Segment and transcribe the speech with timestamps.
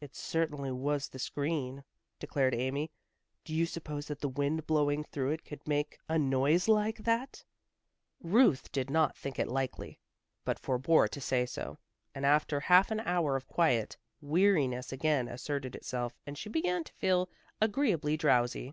[0.00, 1.82] "It certainly was the screen,"
[2.20, 2.92] declared Amy.
[3.42, 7.44] "Do you suppose that the wind blowing through it could make a noise like that?"
[8.20, 9.98] Ruth did not think it likely,
[10.44, 11.78] but forbore to say so,
[12.14, 16.92] and after half an hour of quiet, weariness again asserted itself and she began to
[16.92, 17.28] feel
[17.60, 18.72] agreeably drowsy.